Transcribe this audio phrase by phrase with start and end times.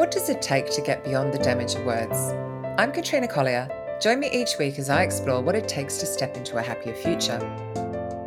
[0.00, 2.32] What does it take to get beyond the damage of words?
[2.78, 3.68] I'm Katrina Collier.
[4.00, 6.94] Join me each week as I explore what it takes to step into a happier
[6.94, 7.38] future.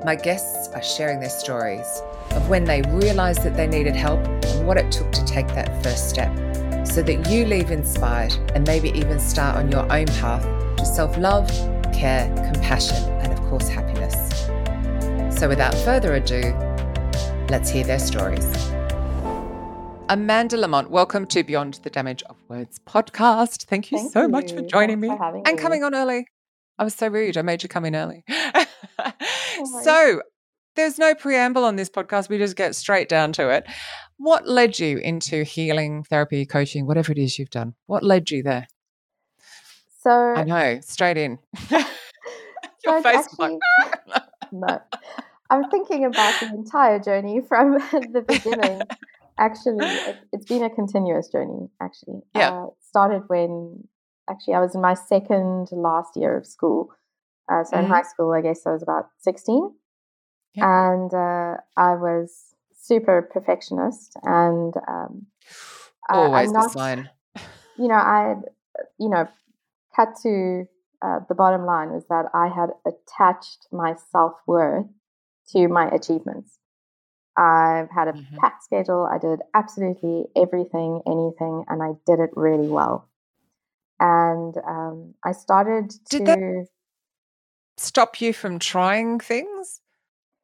[0.05, 4.68] My guests are sharing their stories of when they realised that they needed help and
[4.68, 6.32] what it took to take that first step
[6.86, 10.44] so that you leave inspired and maybe even start on your own path
[10.78, 11.50] to self love,
[11.92, 14.14] care, compassion, and of course, happiness.
[15.36, 16.54] So, without further ado,
[17.50, 18.46] let's hear their stories.
[20.09, 23.66] Amanda Lamont, welcome to Beyond the Damage of Words podcast.
[23.66, 24.27] Thank you Thank so you.
[24.27, 25.61] much for joining Thanks me for and me.
[25.61, 26.27] coming on early.
[26.77, 27.38] I was so rude.
[27.38, 28.25] I made you come in early.
[29.81, 30.21] so,
[30.75, 32.30] there's no preamble on this podcast.
[32.30, 33.66] We just get straight down to it.
[34.17, 37.73] What led you into healing, therapy, coaching, whatever it is you've done?
[37.85, 38.67] What led you there?
[40.02, 41.39] So, I know, straight in.
[41.72, 43.53] Your it's face is like,
[44.52, 44.81] no.
[45.49, 48.81] I'm thinking about the entire journey from the beginning.
[49.38, 51.70] Actually, it, it's been a continuous journey.
[51.82, 52.52] Actually, Yeah.
[52.52, 53.88] uh, it started when
[54.30, 56.90] actually I was in my second last year of school.
[57.52, 57.90] Uh, so in Mhm.
[57.90, 59.73] high school, I guess I was about 16,
[60.53, 60.66] Yeah.
[60.92, 65.28] and uh, I was super perfectionist, and um,
[66.09, 67.09] I- always the not- sign.
[67.78, 68.36] you know, I
[68.97, 69.28] you know,
[69.95, 70.66] cut to
[71.02, 74.88] uh, the bottom line was that I had attached my self worth
[75.50, 76.59] to my achievements.
[77.38, 78.38] I've had a Mhm.
[78.38, 79.08] packed schedule.
[79.12, 83.08] I did absolutely everything, anything, and I did it really well.
[84.00, 86.17] And um, I started to.
[86.17, 86.67] Did that-
[87.78, 89.81] Stop you from trying things?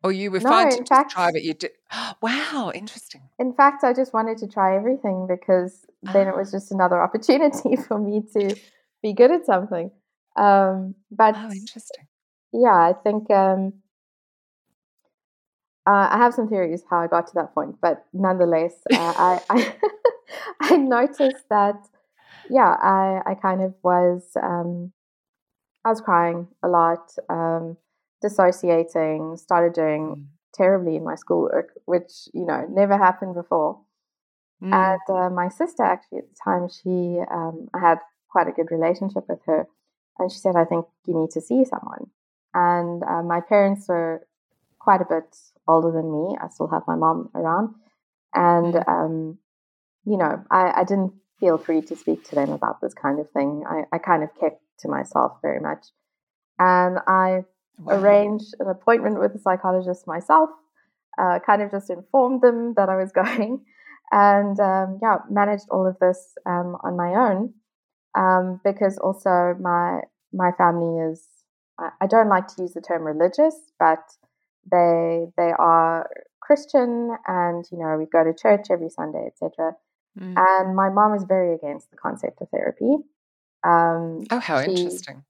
[0.04, 1.72] Or you were No, fine to fact- try, but you did.
[2.22, 3.22] Wow, interesting.
[3.38, 6.38] In fact, I just wanted to try everything because then it Ah.
[6.38, 8.56] was just another opportunity for me to
[9.04, 9.92] be good at something.
[10.38, 12.08] Um, but Oh, interesting.
[12.54, 13.74] yeah, I think um,
[15.88, 19.42] uh, I have some theories how I got to that point, but nonetheless, uh, I,
[19.50, 19.74] I
[20.62, 21.76] I noticed that
[22.50, 24.92] yeah, I I kind of was um,
[25.86, 27.78] I was crying a lot, um,
[28.22, 30.26] dissociating, started doing Mm.
[30.54, 33.80] terribly in my schoolwork, which you know never happened before.
[34.62, 34.74] Mm.
[34.74, 38.72] And uh, my sister, actually, at the time, she um, I had quite a good
[38.72, 39.68] relationship with her,
[40.20, 42.10] and she said, "I think you need to see someone."
[42.54, 44.28] And uh, my parents were
[44.80, 45.36] quite a bit
[45.70, 46.38] older than me.
[46.42, 47.76] I still have my mom around,
[48.34, 48.90] and Mm.
[48.90, 49.40] um,
[50.06, 53.30] you know, I, I didn't feel free to speak to them about this kind of
[53.32, 53.64] thing.
[53.70, 55.88] I, I kind of kept to myself very much,
[56.60, 57.46] and I
[57.78, 57.96] Wow.
[57.96, 60.50] arranged an appointment with a psychologist myself.
[61.18, 63.66] Uh, kind of just informed them that I was going,
[64.12, 67.54] and um, yeah, managed all of this um, on my own.
[68.18, 70.02] Um, because also my
[70.34, 71.28] my family is
[71.80, 74.00] I, I don't like to use the term religious, but
[74.72, 76.10] they they are
[76.42, 79.74] Christian, and you know we go to church every Sunday, etc.
[80.20, 80.36] Mm.
[80.38, 82.98] And my mom is very against the concept of therapy.
[83.64, 85.24] Um, Oh, how she- interesting.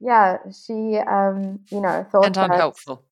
[0.00, 3.02] yeah, she, um, you know, thought And unhelpful.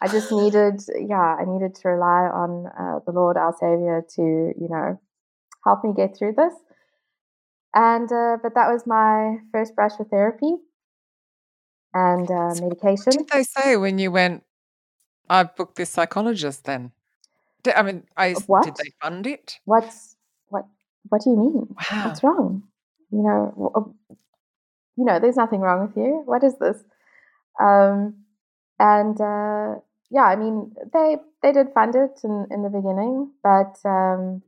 [0.00, 4.22] I just needed, yeah, I needed to rely on uh, the Lord, our Savior, to,
[4.22, 5.00] you know,
[5.64, 6.54] help me get through this.
[7.74, 10.54] And, uh, but that was my first brush with therapy
[11.94, 13.12] and uh, So what medication.
[13.12, 14.44] did they say when you went,
[15.28, 16.92] I booked this psychologist then?
[17.76, 19.58] I mean, I, s- did they fund it?
[19.64, 20.16] What's,
[20.48, 20.64] what,
[21.08, 21.74] what do you mean?
[21.90, 22.04] Wow.
[22.06, 22.62] What's wrong?
[23.10, 23.94] You know,
[24.96, 26.22] you know, there's nothing wrong with you.
[26.24, 26.82] What is this?
[27.60, 28.24] Um,
[28.78, 29.80] and uh,
[30.10, 34.42] yeah, I mean, they they did fund it in, in the beginning, but um,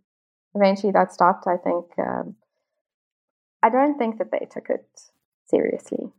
[0.55, 1.47] eventually that stopped.
[1.47, 2.37] I think um,
[3.63, 4.87] I don't think that they took it
[5.47, 6.13] seriously.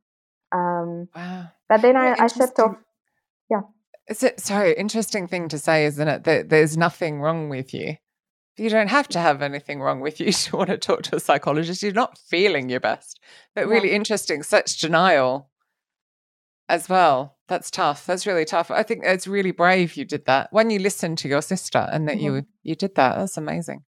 [0.52, 1.48] Um, Wow.
[1.70, 2.76] but then I, I shipped off.
[3.50, 3.62] Yeah.
[4.08, 6.24] It's a, sorry, interesting thing to say, isn't it?
[6.24, 7.96] That there's nothing wrong with you.
[8.58, 11.20] You don't have to have anything wrong with you to want to talk to a
[11.20, 11.82] psychologist.
[11.82, 13.20] You're not feeling your best.
[13.56, 13.74] But Yeah.
[13.74, 15.50] really interesting, such denial
[16.68, 17.38] as well.
[17.48, 18.06] That's tough.
[18.06, 18.72] That's really tough.
[18.72, 20.50] I think it's really brave you did that.
[20.52, 23.84] When you listened to your sister and that you you did that, that's amazing.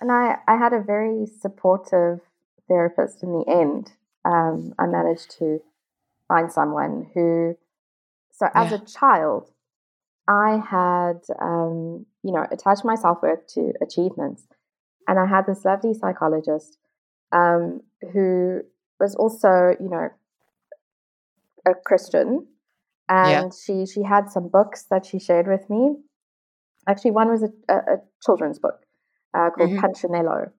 [0.00, 2.20] And I, I had a very supportive
[2.68, 3.92] therapist in the end.
[4.24, 5.60] Um, I managed to
[6.26, 7.56] find someone who,
[8.32, 8.78] so as Yeah.
[8.78, 9.50] a child,
[10.28, 14.46] I had, um, you know, attached my self worth to achievements.
[15.08, 16.78] And I had this lovely psychologist
[17.32, 17.82] um,
[18.12, 18.62] who
[19.00, 20.10] was also, you know,
[21.66, 22.46] a Christian.
[23.22, 23.42] Yeah.
[23.42, 25.96] And she, she had some books that she shared with me.
[26.88, 28.80] Actually, one was a, a, a children's book
[29.34, 29.80] uh, called Mhm.
[29.80, 30.50] Punchinello,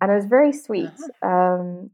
[0.00, 0.90] and it was very sweet.
[1.22, 1.90] Um,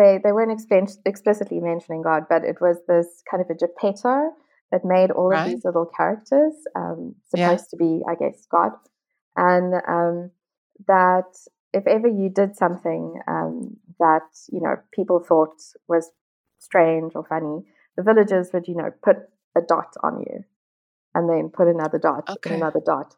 [0.00, 4.32] they they weren't expen- explicitly mentioning God, but it was this kind of a Geppetto
[4.72, 5.38] that made all Right.
[5.38, 7.48] of these little characters um, Yeah.
[7.48, 8.72] supposed to be, I guess, God,
[9.36, 10.30] and um,
[10.86, 11.36] that
[11.72, 16.10] if ever you did something um, that you know people thought was
[16.58, 17.64] strange or funny,
[17.96, 19.16] the villagers would you know put
[19.56, 20.44] a dot on you,
[21.14, 22.38] and then put another dot Okay.
[22.44, 23.14] and another dot,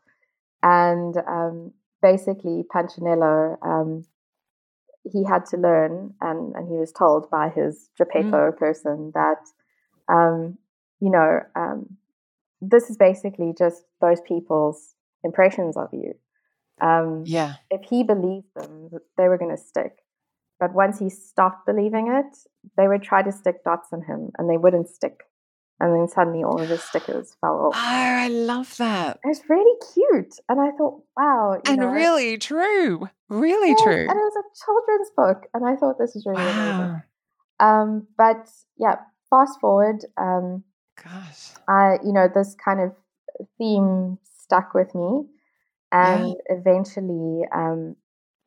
[0.63, 4.05] and um, basically Punchinello um,
[5.05, 9.41] he had to learn and and he was told by his Geppetto person that
[10.09, 10.59] um,
[11.01, 11.97] you know um,
[12.61, 14.95] this is basically just those people's
[15.25, 16.15] impressions of you.
[16.81, 17.55] Um, Yeah.
[17.71, 19.99] if he believed them, they were going to stick.
[20.59, 22.37] But once he stopped believing it,
[22.77, 25.25] they would try to stick dots on him and they wouldn't stick.
[25.81, 27.75] And then suddenly all of his stickers fell off.
[27.75, 27.79] Oh.
[27.79, 29.19] I love that.
[29.25, 30.35] It was really cute.
[30.49, 31.55] And I thought, wow.
[31.55, 33.09] You And know, really true.
[33.29, 34.07] Really yes, true.
[34.09, 35.49] And it was a children's book.
[35.55, 37.03] And I thought this was really amazing.
[37.59, 38.97] Um, but yeah,
[39.31, 40.63] fast forward, um,
[41.03, 41.51] Gosh.
[41.69, 42.93] I, you know, this kind of
[43.59, 45.25] theme stuck with me,
[45.91, 47.97] and eventually, um,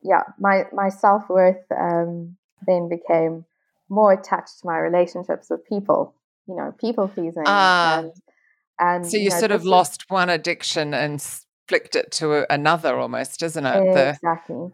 [0.02, 2.38] yeah, my my self worth um,
[2.68, 3.46] then became
[3.90, 6.14] more attached to my relationships with people.
[6.48, 8.00] You know, people pleasing, Ah.
[8.00, 8.12] and
[8.80, 11.22] and So you know, sort of is- lost one addiction and
[11.68, 13.94] flicked it to a- another almost, isn't it?
[13.94, 14.72] The, exactly.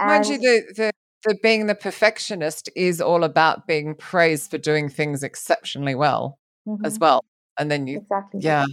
[0.00, 0.92] mind you, And- the, the,
[1.24, 6.38] the being the perfectionist is all about being praised for doing things exceptionally well
[6.84, 7.24] as Mhm, well.
[7.56, 8.40] And then you, exactly.
[8.42, 8.64] yeah.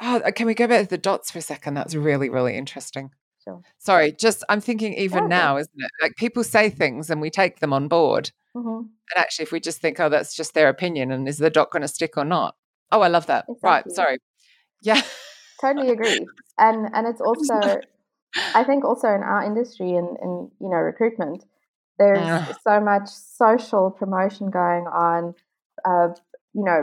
[0.00, 1.74] Oh, uh, can we go back to the dots for a second?
[1.74, 3.10] That's really, really interesting.
[3.44, 3.60] Sure.
[3.78, 5.28] Sorry, just I'm thinking even Okay.
[5.28, 5.90] now, isn't it?
[6.00, 8.30] Like people say things and we take them on board.
[8.56, 11.50] Hmm And actually, if we just think, oh, that's just their opinion and is the
[11.50, 12.56] dot going to stick or not?
[12.90, 13.46] Oh, I love that.
[13.62, 13.84] Right.
[13.92, 14.18] Sorry.
[14.82, 15.02] Yeah.
[15.60, 16.26] totally agree
[16.58, 17.80] and and it's also
[18.54, 21.44] i think also in our industry in in you know recruitment
[21.98, 22.54] there's Ugh.
[22.62, 25.34] so much social promotion going on
[25.84, 26.08] uh
[26.52, 26.82] you know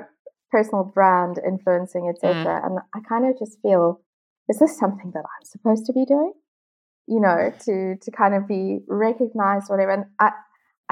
[0.52, 4.02] personal brand influencing etc and i kind of just feel
[4.50, 6.34] is this something that i'm supposed to be doing
[7.08, 10.32] you know to to kind of be recognized whatever and i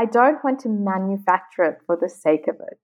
[0.01, 2.83] i don't want to manufacture it for the sake of it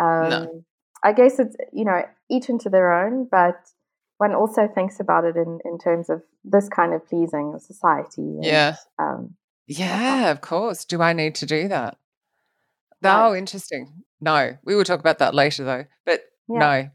[0.00, 0.64] um
[1.02, 2.00] i guess it's you know
[2.30, 3.56] each into their own but
[4.18, 8.22] one also thinks about it in, in terms of this kind of pleasing of society.
[8.22, 8.74] and, Yeah.
[8.98, 9.36] Um,
[9.66, 10.84] Yeah, of course.
[10.84, 11.96] Do I need to do that?
[13.00, 13.28] Right.
[13.28, 14.02] Oh, interesting.
[14.20, 15.84] No, we will talk about that later though.
[16.04, 16.58] But Yeah.
[16.58, 16.88] no.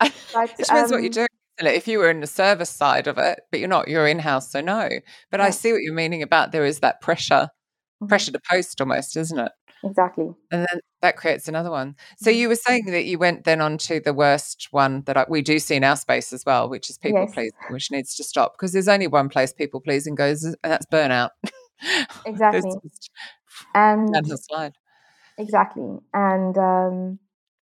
[0.34, 1.26] But, it depends what you um, do.
[1.60, 4.52] If you were in the service side of it, but you're not, you're in house,
[4.52, 4.88] so no.
[5.30, 7.48] But I see what you're meaning about there is that pressure.
[8.06, 9.52] Pressure to post almost, isn't it?
[9.84, 10.34] exactly.
[10.50, 11.94] And then that creates another one.
[12.18, 12.36] So Mhm.
[12.36, 15.42] you were saying that you went then on to the worst one that I, we
[15.42, 17.34] do see in our space as well, which is people Yes.
[17.34, 20.86] pleasing, which needs to stop because there's only one place people pleasing goes, and that's
[20.86, 21.30] burnout.
[22.24, 22.62] Exactly.
[22.62, 23.10] just
[23.74, 24.72] And downhill slide.
[25.38, 25.98] exactly.
[26.14, 27.18] And um,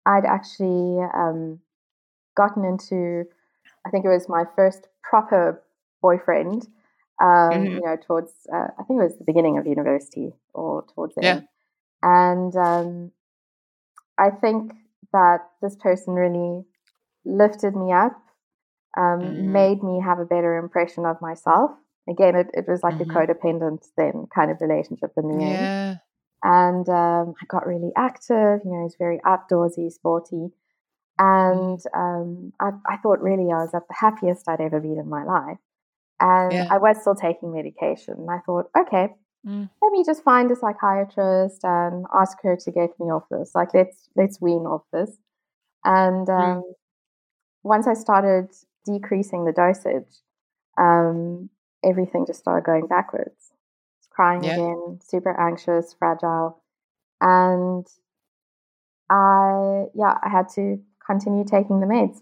[0.05, 1.59] I'd actually um,
[2.35, 3.25] gotten into,
[3.85, 5.63] I think it was my first proper
[6.01, 6.67] boyfriend.
[7.21, 7.75] Um, Mhm.
[7.75, 11.21] You know, towards uh, I think it was the beginning of university or towards the
[11.21, 11.27] Yeah.
[11.27, 11.47] end.
[12.03, 13.11] And um,
[14.17, 14.73] I think
[15.13, 16.65] that this person really
[17.25, 18.21] lifted me up,
[18.97, 19.51] um, Mhm.
[19.51, 21.71] made me have a better impression of myself.
[22.09, 23.01] Again, it, it was like Mhm.
[23.01, 25.71] a codependent then kind of relationship in the end.
[26.43, 30.51] And um, I got really active, you know, he's very outdoorsy, sporty.
[31.19, 35.09] And um, I, I thought really I was at the happiest I'd ever been in
[35.09, 35.57] my life.
[36.19, 36.67] And Yeah.
[36.71, 38.15] I was still taking medication.
[38.15, 39.09] And I thought, okay,
[39.45, 39.69] Mm.
[39.81, 43.53] let me just find a psychiatrist and ask her to get me off this.
[43.55, 45.17] Like let's let's wean off this.
[45.85, 46.57] And Mm.
[46.59, 46.63] um,
[47.63, 48.49] once I started
[48.85, 50.11] decreasing the dosage,
[50.77, 51.49] um,
[51.83, 53.51] everything just started going backwards.
[54.11, 54.53] Crying Yeah.
[54.53, 56.61] again, super anxious, fragile,
[57.21, 57.87] and
[59.09, 62.19] I yeah I had to continue taking the meds.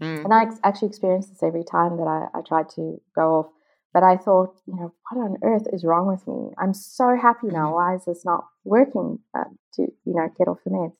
[0.00, 0.24] Mm.
[0.24, 3.46] And I ex- actually experienced this every time that I, I tried to go off.
[3.94, 6.52] But I thought, you know, what on earth is wrong with me?
[6.58, 7.70] I'm so happy now.
[7.70, 7.74] Mhm.
[7.74, 10.96] Why is this not working uh, to, you know, get off the meds?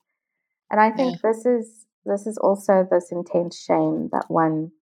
[0.71, 4.73] And I think this is this is also this intense shame that one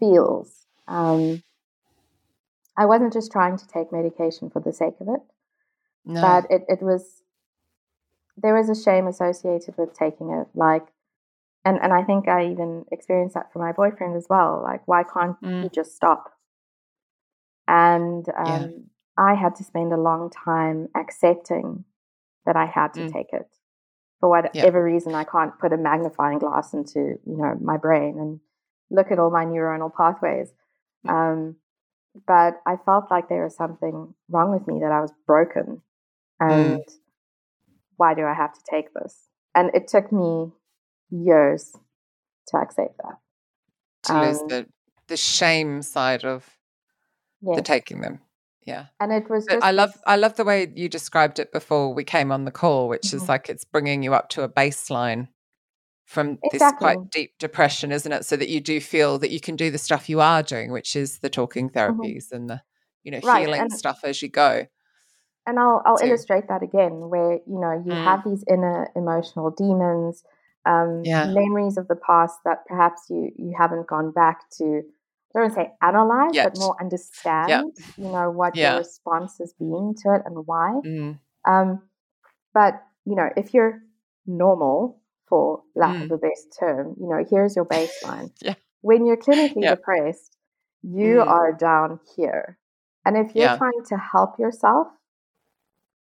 [0.00, 0.66] feels.
[0.88, 1.42] Um,
[2.76, 5.20] I wasn't just trying to take medication for the sake of it,
[6.04, 6.20] No.
[6.20, 7.22] but it, it was
[8.36, 10.86] there was a shame associated with taking it like
[11.64, 15.02] and and i think i even experienced that for my boyfriend as well like why
[15.02, 15.62] can't Mm.
[15.64, 16.32] you just stop
[17.66, 18.68] and um, Yeah.
[19.18, 21.84] i had to spend a long time accepting
[22.46, 23.12] that i had to Mm.
[23.12, 23.48] take it
[24.20, 28.40] for whatever reason i can't put a magnifying glass into you know my brain and
[28.90, 30.52] look at all my neuronal pathways
[31.06, 31.10] Mm.
[31.10, 31.56] um,
[32.26, 35.82] but i felt like there was something wrong with me that i was broken
[36.40, 36.82] and
[37.96, 39.28] why do I have to take this?
[39.54, 40.50] And it took me
[41.14, 41.76] years
[42.48, 43.18] to accept that.
[44.04, 44.66] to lose um, the
[45.08, 46.48] the shame side of
[47.42, 48.20] the taking them.
[48.66, 48.86] Yeah.
[48.98, 49.94] And it was I love.
[50.06, 53.18] I love the way you described it before we came on the call, which mm-hmm.
[53.18, 55.28] is like it's bringing you up to a baseline
[56.06, 56.58] from exactly.
[56.58, 58.24] this quite deep depression, isn't it?
[58.24, 60.96] So that you do feel that you can do the stuff you are doing, which
[60.96, 61.78] is the talking mm-hmm.
[61.78, 62.36] therapies mm-hmm.
[62.36, 62.62] and the
[63.02, 63.40] you know right.
[63.42, 64.66] healing and, stuff as you go.
[65.46, 68.04] And I'll I'll so, illustrate that again, where you know you mm.
[68.04, 70.24] have these inner emotional demons,
[70.66, 71.26] um, yeah.
[71.26, 74.82] memories of the past that perhaps you you haven't gone back to.
[75.36, 76.52] I don't want to say analyze, Yet.
[76.52, 77.48] but more understand.
[77.48, 77.62] Yeah.
[77.96, 78.72] You know what yeah.
[78.72, 80.80] your response has been to it and why.
[80.86, 81.18] Mm.
[81.46, 81.82] Um,
[82.52, 83.82] but you know, if you're
[84.26, 86.04] normal, for lack mm.
[86.04, 88.30] of a best term, you know, here's your baseline.
[88.40, 88.54] yeah.
[88.82, 89.78] When you're clinically yep.
[89.78, 90.36] depressed,
[90.82, 91.26] you mm.
[91.26, 92.58] are down here.
[93.04, 93.56] And if you're yeah.
[93.56, 94.88] trying to help yourself,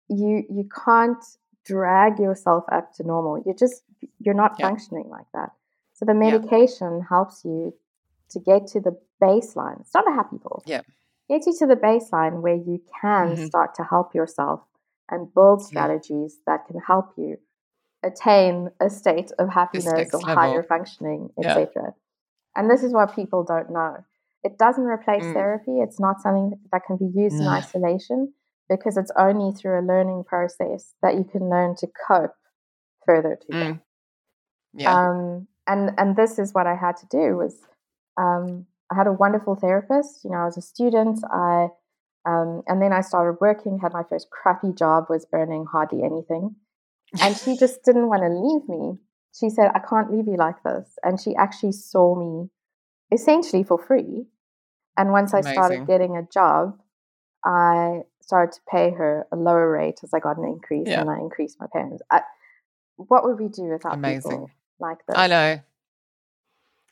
[0.10, 1.24] you you can't
[1.66, 3.42] drag yourself up to normal.
[3.46, 3.84] You're just
[4.20, 4.68] you're not yeah.
[4.68, 5.50] functioning like that.
[5.94, 7.08] So the medication yeah.
[7.10, 7.74] helps you
[8.32, 9.82] to get to the baseline.
[9.82, 10.64] It's not a happy pill.
[10.66, 10.82] Yeah.
[11.30, 13.46] Get you to the baseline where you can mm-hmm.
[13.46, 14.62] start to help yourself
[15.10, 17.38] and build strategies that can help you
[18.04, 20.36] attain a state of happiness or level.
[20.36, 21.68] higher functioning, etc.
[21.76, 21.90] Yeah.
[22.56, 23.98] And this is what people don't know.
[24.44, 25.34] It doesn't replace mm.
[25.34, 25.80] therapy.
[25.80, 27.42] It's not something that can be used no.
[27.42, 28.34] in isolation
[28.70, 32.34] because it's only through a learning process that you can learn to cope
[33.06, 33.74] further together.
[33.74, 33.82] Mm.
[34.74, 34.94] Yeah.
[34.94, 37.60] Um, and and this is what I had to do was
[38.18, 40.24] um, I had a wonderful therapist.
[40.24, 41.20] You know, I was a student.
[41.32, 41.68] I
[42.26, 43.80] um, and then I started working.
[43.80, 45.06] Had my first crappy job.
[45.10, 46.56] Was earning hardly anything,
[47.22, 48.98] and she just didn't want to leave me.
[49.38, 52.50] She said, "I can't leave you like this." And she actually saw me
[53.12, 54.26] essentially for free.
[54.98, 55.50] And once Amazing.
[55.50, 56.78] I started getting a job,
[57.46, 61.02] I started to pay her a lower rate as I got an increase yeah.
[61.02, 62.04] and I increased my payments.
[62.12, 62.22] I,
[62.96, 64.30] what would we do without Amazing.
[64.30, 65.18] people like this?
[65.18, 65.60] I know.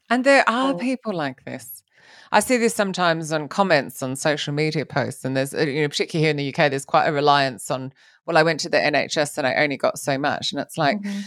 [0.10, 1.84] And there are people like this.
[2.32, 5.90] I see this sometimes on comments on social media posts, and there's, uh, you know,
[5.90, 7.94] particularly here in the UK, there's quite a reliance on,
[8.26, 10.52] well, I went to the NHS and I only got so much.
[10.52, 11.20] And it's like, mm-hmm.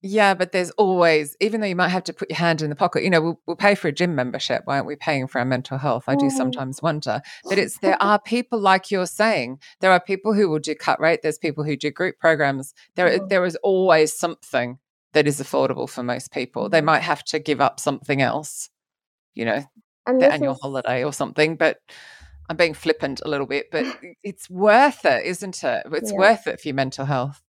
[0.00, 2.76] Yeah, but there's always, even though you might have to put your hand in the
[2.76, 4.62] pocket, you know, we'll, we'll pay for a gym membership.
[4.64, 6.04] Why aren't we paying for our mental health?
[6.06, 6.30] I do mm.
[6.32, 7.20] sometimes wonder.
[7.44, 11.00] But it's, there are people like you're saying, there are people who will do cut
[11.00, 12.74] rate, there's people who do group programs.
[12.94, 13.28] There, mm.
[13.28, 14.78] there is always something
[15.14, 16.68] that is affordable for most people.
[16.68, 16.84] They mm.
[16.84, 18.70] might have to give up something else,
[19.34, 19.64] you know,
[20.06, 20.60] and the annual is...
[20.60, 21.56] holiday or something.
[21.56, 21.78] But
[22.48, 23.84] I'm being flippant a little bit, but
[24.22, 25.86] it's worth it, isn't it?
[25.92, 26.18] It's yeah.
[26.18, 27.42] worth it for your mental health.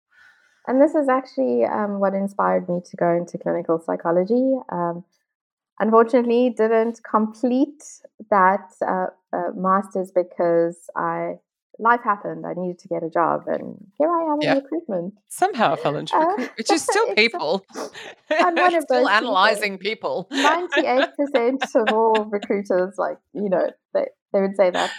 [0.70, 4.54] And this is actually um, what inspired me to go into clinical psychology.
[4.72, 5.04] Um,
[5.80, 7.84] unfortunately, didn't complete
[8.30, 11.40] that uh, uh, master's because I
[11.80, 12.46] life happened.
[12.46, 14.58] I needed to get a job, and here I am yeah.
[14.58, 15.16] in recruitment.
[15.30, 17.66] Somehow I fell into uh, recruitment, which is still people.
[18.30, 20.28] I'm one of still analyzing people.
[20.30, 24.92] Ninety-eight percent of all recruiters, like you know, they they would say that.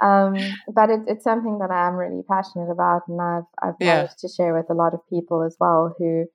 [0.00, 0.36] Um,
[0.72, 3.96] but it, it's something that I am really passionate about, and I've I've yeah.
[3.96, 6.26] managed to share with a lot of people as well who,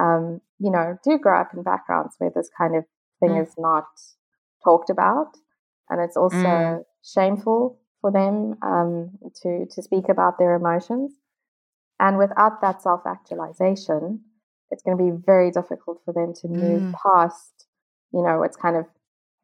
[0.00, 2.84] um, you know, do grow up in backgrounds where this kind of
[3.20, 3.42] thing mm.
[3.42, 3.86] is not
[4.62, 5.36] talked about,
[5.90, 6.84] and it's also mm.
[7.04, 9.10] shameful for them um,
[9.42, 11.12] to to speak about their emotions.
[12.00, 14.20] And without that self actualization,
[14.70, 16.94] it's going to be very difficult for them to move mm.
[16.94, 17.66] past,
[18.12, 18.86] you know, what's kind of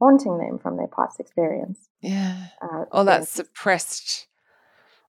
[0.01, 1.89] haunting them from their past experience.
[2.01, 2.47] Yeah.
[2.61, 4.27] Uh, all that suppressed,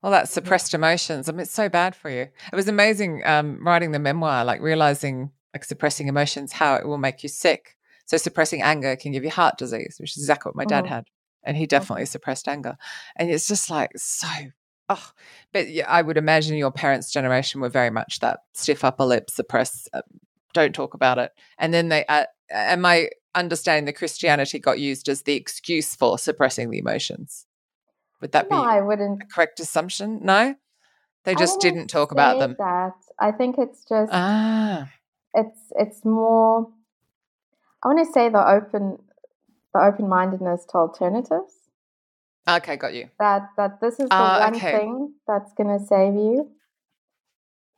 [0.03, 1.29] all that suppressed emotions.
[1.29, 2.21] I mean, it's so bad for you.
[2.51, 6.97] It was amazing um, writing the memoir, like realizing like suppressing emotions, how it will
[6.97, 7.77] make you sick.
[8.05, 10.89] So suppressing anger can give you heart disease, which is exactly what my dad mm.
[10.89, 11.05] had.
[11.43, 12.77] And he definitely suppressed anger.
[13.15, 14.27] And it's just like so
[14.93, 15.11] Oh,
[15.53, 19.29] but yeah, I would imagine your parents' generation were very much that stiff upper lip,
[19.29, 20.01] suppress, uh,
[20.53, 21.31] don't talk about it.
[21.57, 26.17] And then they, uh, am I understanding that Christianity got used as the excuse for
[26.17, 27.45] suppressing the emotions.
[28.21, 29.23] Would that no, be I wouldn't.
[29.23, 30.19] a correct assumption?
[30.23, 30.55] No?
[31.23, 32.55] They just didn't talk about them.
[32.57, 32.93] That.
[33.19, 34.89] I think it's just ah.
[35.35, 36.67] it's it's more
[37.83, 38.97] I want to say the open
[39.73, 41.53] the open mindedness to alternatives.
[42.49, 43.09] Okay, got you.
[43.19, 44.71] That that this is the uh, one okay.
[44.71, 46.49] thing that's gonna save you.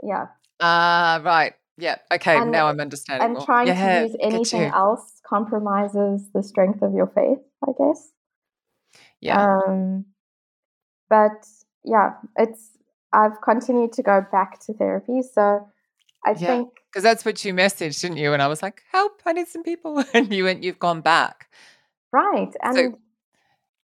[0.02, 0.28] Yeah.
[0.62, 1.54] Ah, uh, right.
[1.78, 1.98] Yeah.
[2.12, 2.38] Okay.
[2.38, 3.36] And, now I'm understanding.
[3.36, 8.12] And trying yeah, to use anything else compromises the strength of your faith, I guess.
[9.20, 9.42] Yeah.
[9.42, 10.06] Um,
[11.10, 11.46] but
[11.84, 12.70] yeah, it's.
[13.16, 15.68] I've continued to go back to therapy, so
[16.26, 16.48] I yeah.
[16.48, 18.34] think because that's what you messaged, didn't you?
[18.34, 19.22] And I was like, "Help!
[19.26, 21.48] I need some people." And you went, "You've gone back."
[22.12, 23.00] Right, and so,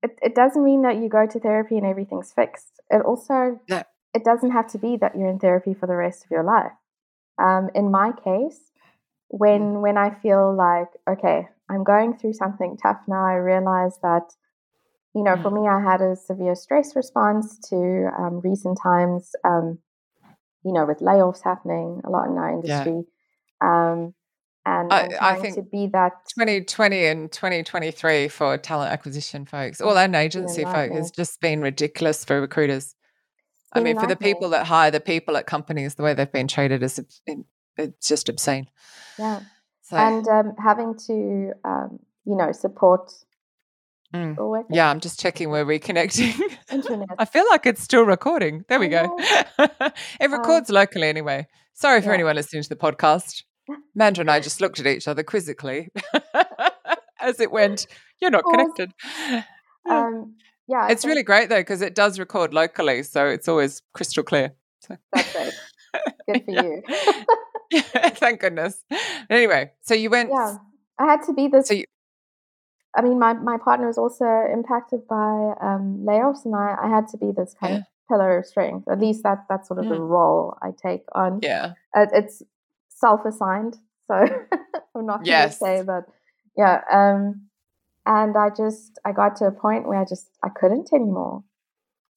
[0.03, 2.81] it it doesn't mean that you go to therapy and everything's fixed.
[2.91, 3.83] It also no.
[4.15, 6.73] it doesn't have to be that you're in therapy for the rest of your life.
[7.39, 8.68] Um, in my case,
[9.29, 9.83] when mm.
[9.83, 14.33] when I feel like okay, I'm going through something tough now, I realize that
[15.15, 15.43] you know, mm.
[15.43, 19.79] for me, I had a severe stress response to um, recent times, um,
[20.65, 23.03] you know, with layoffs happening a lot in our industry.
[23.63, 23.93] Yeah.
[23.93, 24.15] Um,
[24.65, 29.97] and I, I, think to be that 2020 and 2023 for talent acquisition folks, all
[29.97, 32.95] our agency folk has just been ridiculous for recruiters.
[33.73, 36.49] I mean, for the people that hire the people at companies, the way they've been
[36.49, 37.01] treated is
[37.79, 38.69] it's just obscene.
[39.19, 39.41] Yeah,
[39.83, 39.97] so.
[39.97, 43.13] and um, having to um, you know support.
[44.15, 44.65] Mm.
[44.71, 46.39] Yeah, I'm just checking where we're reconnecting.
[46.73, 47.09] Internet.
[47.19, 48.65] I feel like it's still recording.
[48.69, 49.17] There we go.
[49.19, 51.47] it um records um, locally anyway.
[51.75, 52.15] Sorry for yeah.
[52.15, 53.43] anyone listening to the podcast.
[53.95, 55.91] Amanda and I just looked at each other quizzically
[57.21, 57.87] as it went.
[58.21, 58.93] You're not connected.
[59.89, 64.23] Um, yeah, it's really great though because it does record locally, so it's always crystal
[64.23, 64.53] clear.
[64.81, 64.97] So.
[65.13, 65.53] That's great.
[66.29, 66.83] Good for you.
[67.71, 68.85] Yeah, thank goodness.
[69.31, 70.31] Anyway, so you went.
[70.31, 70.57] Yeah,
[70.99, 71.69] I had to be this.
[71.69, 71.85] So you,
[72.97, 77.09] I mean, my, my partner was also impacted by um, layoffs, and I, I had
[77.09, 77.79] to be this kind yeah.
[77.81, 78.89] of pillar of strength.
[78.89, 79.91] At least that that's sort of mm.
[79.91, 81.41] the role I take on.
[81.43, 82.43] Yeah, uh, it's
[82.89, 84.15] self-assigned, so
[84.95, 85.59] I'm not yes.
[85.59, 86.05] going to say that.
[86.57, 87.49] Yeah, um,
[88.07, 91.45] and I just I got to a point where I just I couldn't anymore.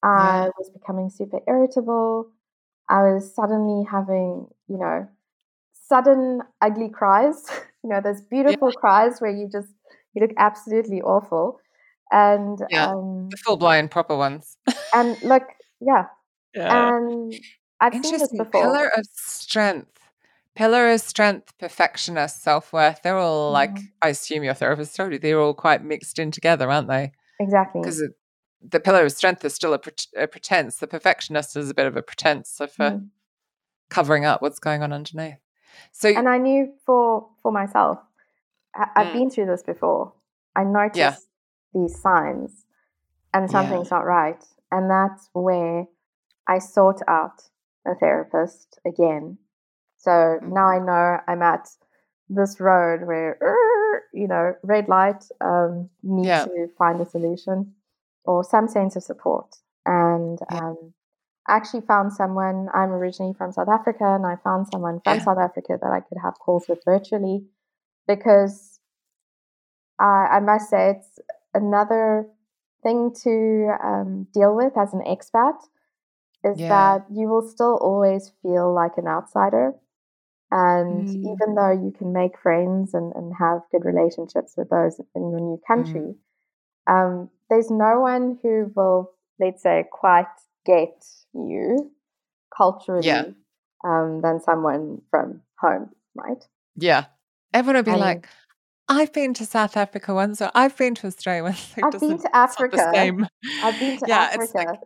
[0.03, 0.49] I yeah.
[0.57, 2.31] was becoming super irritable.
[2.89, 5.07] I was suddenly having, you know,
[5.91, 7.43] sudden ugly cries.
[7.83, 8.79] you know, those beautiful yeah.
[8.79, 9.69] cries where you just
[10.13, 11.59] you look absolutely awful.
[12.11, 14.57] And yeah, um, the full blown proper ones.
[14.93, 15.43] and look,
[15.79, 16.05] yeah.
[16.53, 16.97] yeah.
[16.97, 17.33] And
[17.79, 18.45] I've seen this before.
[18.63, 19.87] Pillar of strength.
[20.53, 23.01] Pillar of strength, perfectionist, self worth.
[23.01, 23.75] They're all mm-hmm.
[23.75, 27.13] like, I assume your therapist told you, they're all quite mixed in together, aren't they?
[27.39, 27.81] Exactly.
[27.81, 28.03] Because
[28.61, 30.75] the pillar of strength is still a, pre- a, pretense.
[30.77, 33.07] The perfectionist is a bit of a pretense uh, mm.
[33.89, 35.39] covering up what's going on underneath.
[35.91, 37.99] So, and I knew for for myself,
[38.75, 39.13] I, have mm.
[39.13, 40.13] been through this before.
[40.55, 41.15] I noticed yeah.
[41.73, 42.65] these signs,
[43.33, 43.97] and something's yeah.
[43.97, 45.85] not right, and that's where
[46.47, 47.43] I sought out
[47.85, 49.37] a therapist again
[50.01, 50.53] so mm-hmm.
[50.53, 51.69] now I know I'm at
[52.29, 53.37] this road where,
[54.13, 56.45] you know, red light, um, need yeah.
[56.45, 57.73] to find a solution
[58.25, 59.55] or some sense of support.
[59.85, 60.93] And um,
[61.47, 65.19] actually found someone, I'm originally from South Africa, and I found someone from.
[65.19, 67.45] South Africa that I could have calls with virtually
[68.07, 68.79] because
[69.99, 71.19] I, I must say it's
[71.53, 72.27] another
[72.83, 75.57] thing to um, deal with as an expat
[76.43, 76.69] is yeah.
[76.69, 79.73] that you will still always feel like an outsider
[80.51, 81.15] and mm.
[81.15, 85.39] even though you can make friends and, and have good relationships with those in your
[85.39, 85.67] new mm.
[85.67, 86.15] country,
[86.89, 86.91] mm.
[86.91, 90.25] um, there's no one who will, let's say, quite
[90.65, 91.91] get you
[92.55, 93.25] culturally yeah.
[93.83, 96.43] um, than someone from home, right?
[96.75, 97.05] Yeah.
[97.53, 98.27] Everyone will be and, like,
[98.87, 101.73] I've been to South Africa once, or I've been to Australia once.
[101.81, 102.91] I've been to Africa.
[103.63, 104.51] I've been to yeah, Africa.
[104.55, 104.79] Like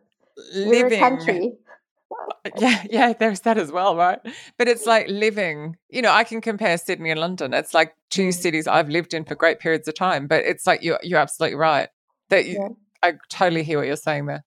[0.53, 1.53] living, We're a country.
[2.57, 4.19] yeah, yeah, there's that as well, right?
[4.57, 7.53] But it's like living, you know, I can compare Sydney and London.
[7.53, 8.33] It's like two mm.
[8.33, 11.57] cities I've lived in for great periods of time, but it's like you're you're absolutely
[11.57, 11.89] right.
[12.29, 12.67] That you, yeah.
[13.03, 14.43] I totally hear what you're saying there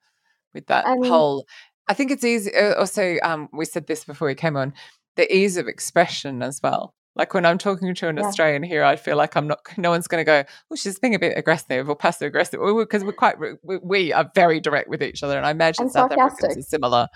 [0.54, 1.46] with that whole
[1.88, 4.74] I think it's easy uh, also um we said this before we came on,
[5.16, 6.94] the ease of expression as well.
[7.18, 8.22] Like when I'm talking to an yeah.
[8.22, 9.58] Australian here, I feel like I'm not.
[9.76, 10.44] No one's going to go.
[10.70, 13.36] Oh, she's being a bit aggressive or passive aggressive, because we're quite.
[13.40, 16.44] We, we, are very direct with each other, and I imagine and South sarcastic.
[16.44, 17.08] Africans are similar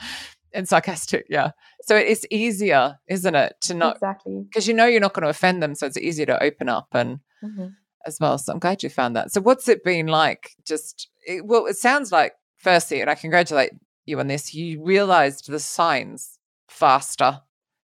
[0.53, 1.27] and sarcastic.
[1.31, 1.53] Yeah.
[1.83, 5.29] So it's easier, isn't it, to not exactly because you know you're not going to
[5.29, 7.69] offend them, so it's easier to open up and mm-hmm.
[8.05, 8.39] as well.
[8.39, 9.31] So I'm glad you found that.
[9.31, 10.51] So what's it been like?
[10.67, 13.73] Just it, well, it sounds like firstly, and I congratulate
[14.07, 14.55] you on this.
[14.55, 17.41] You realized the signs faster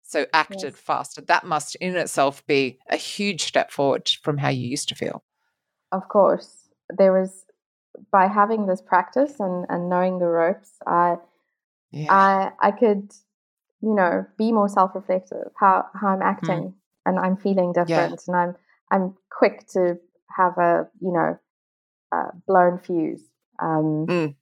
[0.07, 0.75] so acted yes.
[0.75, 1.21] faster.
[1.21, 5.23] That must in itself be a huge step forward from how you used to feel.
[5.91, 6.69] Of course.
[6.95, 7.45] There was
[8.11, 11.15] by having this practice and, and knowing the ropes, I
[11.91, 12.13] yeah.
[12.13, 13.11] I I could,
[13.81, 16.25] you know, be more self reflective, how how I'm mm.
[16.25, 16.73] acting mm.
[17.05, 18.27] and I'm feeling different yeah.
[18.27, 18.55] and I'm
[18.91, 19.97] I'm quick to
[20.37, 21.39] have a, you know,
[22.11, 23.23] a blown fuse.
[23.59, 24.35] Um, mm.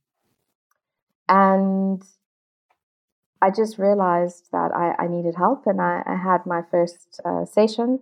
[1.27, 2.03] And
[3.43, 7.45] I just realized that I, I needed help, and I, I had my first uh,
[7.45, 7.99] session.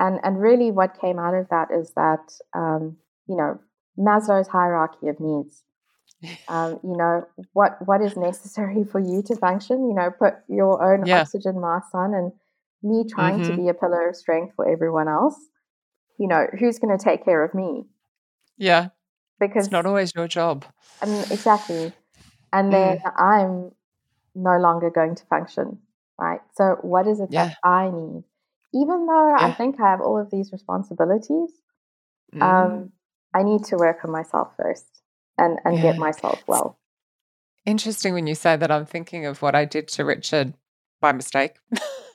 [0.00, 2.96] And and really, what came out of that is that um,
[3.28, 3.60] you know
[3.96, 5.62] Maslow's hierarchy of needs.
[6.48, 9.88] Um, you know what what is necessary for you to function.
[9.88, 11.20] You know, put your own yeah.
[11.20, 12.32] oxygen mask on, and
[12.82, 13.50] me trying mm-hmm.
[13.52, 15.36] to be a pillar of strength for everyone else.
[16.18, 17.84] You know, who's going to take care of me?
[18.58, 18.88] Yeah,
[19.38, 20.64] because it's not always your job.
[21.00, 21.92] I mean, exactly.
[22.54, 23.12] And then mm.
[23.16, 23.72] I'm
[24.34, 25.78] no longer going to function,
[26.18, 26.40] right?
[26.54, 27.48] So, what is it yeah.
[27.48, 28.22] that I need?
[28.72, 29.46] Even though yeah.
[29.46, 31.50] I think I have all of these responsibilities,
[32.34, 32.42] mm.
[32.42, 32.92] um,
[33.34, 34.86] I need to work on myself first.
[35.36, 35.82] and and yeah.
[35.82, 36.78] get myself well.
[37.66, 38.70] Interesting when you say that.
[38.70, 40.54] I'm thinking of what I did to Richard
[41.00, 41.56] by mistake,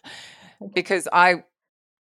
[0.73, 1.43] because I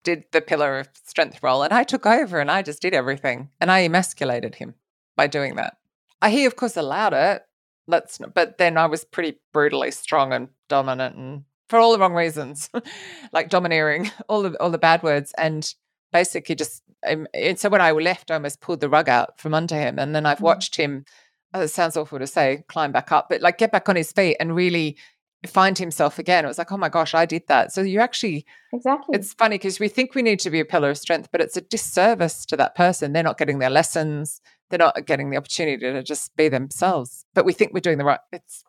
[0.03, 3.49] did the pillar of strength role and I took over and I just did everything
[3.59, 4.75] and I emasculated him
[5.15, 5.77] by doing that.
[6.25, 7.46] He, of course, allowed it.
[7.87, 12.13] Let's, but then I was pretty brutally strong and dominant and for all the wrong
[12.13, 12.69] reasons,
[13.33, 15.73] like domineering, all the all the bad words, and
[16.11, 16.83] basically just.
[17.07, 19.99] Um, and so when I left, I almost pulled the rug out from under him,
[19.99, 20.41] and then I've mm.
[20.41, 21.05] watched him.
[21.53, 24.11] Oh, it sounds awful to say, climb back up, but like get back on his
[24.11, 24.97] feet and really
[25.45, 26.43] find himself again.
[26.43, 27.71] It was like, oh my gosh, I did that.
[27.71, 29.17] So you actually exactly.
[29.17, 31.55] It's funny because we think we need to be a pillar of strength, but it's
[31.55, 33.13] a disservice to that person.
[33.13, 34.41] They're not getting their lessons.
[34.69, 37.25] They're not getting the opportunity to just be themselves.
[37.33, 38.19] But we think we're doing the right.
[38.31, 38.63] It's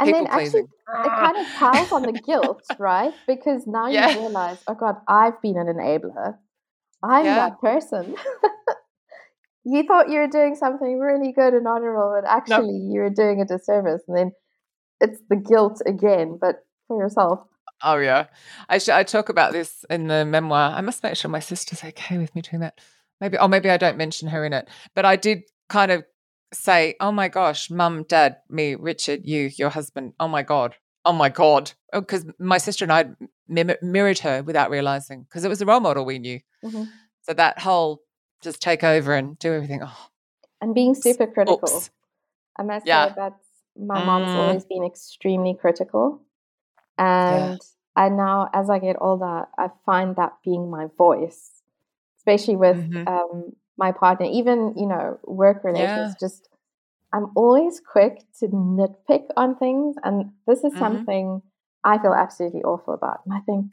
[0.00, 3.12] and then actually it kind of piles on the guilt, right?
[3.26, 4.10] Because now yeah.
[4.10, 6.36] you realize, oh God, I've been an enabler.
[7.02, 7.34] I'm yeah.
[7.34, 8.14] that person.
[9.64, 13.40] you thought you were doing something really good and honorable, but actually you were doing
[13.40, 14.02] a disservice.
[14.08, 14.32] And then
[15.00, 17.40] it's the guilt again, but for yourself.
[17.82, 18.26] Oh yeah,
[18.68, 20.72] I sh- I talk about this in the memoir.
[20.74, 22.80] I must make sure my sister's okay with me doing that.
[23.20, 26.04] Maybe, oh, maybe I don't mention her in it, but I did kind of
[26.52, 30.14] say, "Oh my gosh, mum, dad, me, Richard, you, your husband.
[30.20, 33.06] Oh my god, oh my god," because oh, my sister and I
[33.48, 36.40] mim- mirrored her without realizing because it was a role model we knew.
[36.64, 36.84] Mm-hmm.
[37.22, 38.02] So that whole
[38.40, 39.80] just take over and do everything.
[39.82, 40.08] Oh,
[40.60, 41.68] and being super critical.
[41.68, 41.90] Oops.
[42.58, 43.08] I must yeah.
[43.08, 43.44] say that's
[43.76, 44.06] my mm.
[44.06, 46.22] mom's always been extremely critical.
[46.96, 47.60] And
[47.96, 48.04] yeah.
[48.04, 51.57] I now, as I get older, I find that being my voice,
[52.28, 53.08] especially with mm-hmm.
[53.08, 56.14] um, my partner, even, you know, work relations, yeah.
[56.20, 56.48] just
[57.12, 59.96] I'm always quick to nitpick on things.
[60.04, 60.78] And this is mm-hmm.
[60.78, 61.42] something
[61.84, 63.20] I feel absolutely awful about.
[63.24, 63.66] And I think,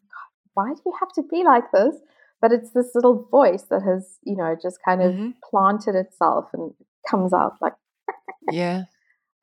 [0.53, 1.95] why do you have to be like this?
[2.41, 5.29] But it's this little voice that has, you know, just kind of mm-hmm.
[5.49, 6.73] planted itself and
[7.09, 7.73] comes out like,
[8.51, 8.83] yeah.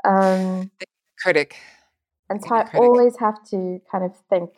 [0.04, 0.72] Um,
[1.22, 1.54] critic.
[2.28, 2.80] And so I critic.
[2.80, 4.50] always have to kind of think.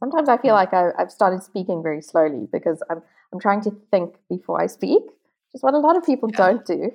[0.00, 3.76] Sometimes I feel like I, I've started speaking very slowly because I'm I'm trying to
[3.90, 6.36] think before I speak, which is what a lot of people yeah.
[6.36, 6.92] don't do.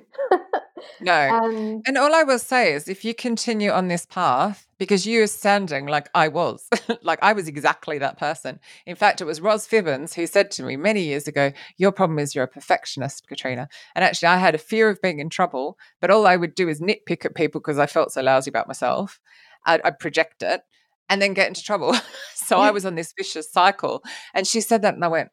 [1.00, 1.40] no.
[1.44, 5.22] And, and all I will say is if you continue on this path, because you
[5.22, 6.68] are sounding like I was,
[7.02, 8.58] like I was exactly that person.
[8.86, 12.18] In fact, it was Ros Fibbins who said to me many years ago, Your problem
[12.18, 13.68] is you're a perfectionist, Katrina.
[13.94, 16.68] And actually, I had a fear of being in trouble, but all I would do
[16.68, 19.20] is nitpick at people because I felt so lousy about myself.
[19.66, 20.62] I'd, I'd project it
[21.08, 21.94] and then get into trouble.
[22.34, 24.02] so I was on this vicious cycle.
[24.32, 25.30] And she said that, and I went,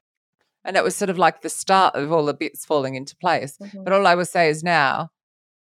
[0.63, 3.57] and it was sort of like the start of all the bits falling into place.
[3.57, 3.83] Mm-hmm.
[3.83, 5.09] But all I will say is now,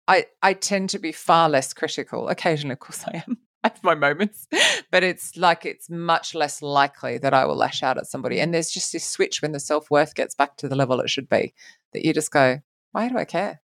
[0.06, 2.28] I I tend to be far less critical.
[2.28, 3.38] Occasionally, of course, I am.
[3.64, 4.46] I have my moments,
[4.90, 8.38] but it's like it's much less likely that I will lash out at somebody.
[8.38, 11.08] And there's just this switch when the self worth gets back to the level it
[11.08, 11.54] should be
[11.94, 12.58] that you just go,
[12.92, 13.62] why do I care?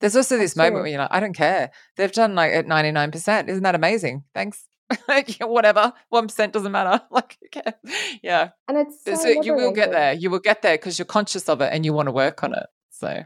[0.00, 0.82] There's also this That's moment true.
[0.82, 1.70] where you're like, I don't care.
[1.96, 3.48] They've done like at 99%.
[3.48, 4.24] Isn't that amazing?
[4.34, 4.66] Thanks.
[5.40, 7.02] whatever, 1% doesn't matter.
[7.10, 7.72] Like, okay.
[8.22, 8.50] yeah.
[8.68, 10.12] And it's so so you will get there.
[10.12, 12.54] You will get there because you're conscious of it and you want to work on
[12.54, 12.66] it.
[12.90, 13.22] So